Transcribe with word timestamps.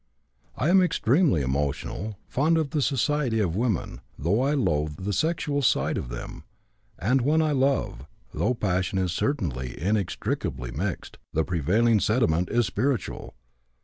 I 0.57 0.69
am 0.69 0.81
extremely 0.81 1.43
emotional, 1.43 2.17
fond 2.27 2.57
of 2.57 2.71
the 2.71 2.81
society 2.81 3.39
of 3.39 3.55
women, 3.55 4.01
though 4.17 4.41
I 4.41 4.55
loathe 4.55 4.95
the 4.95 5.13
sexual 5.13 5.61
side 5.61 5.95
of 5.95 6.09
them, 6.09 6.43
and 6.97 7.21
when 7.21 7.39
I 7.39 7.51
love, 7.51 8.07
though 8.33 8.55
passion 8.55 8.97
is 8.97 9.11
certainly 9.11 9.79
inextricably 9.79 10.71
mixed, 10.71 11.19
the 11.33 11.43
prevailing 11.43 11.99
sentiment 11.99 12.49
is 12.49 12.65
spiritual. 12.65 13.35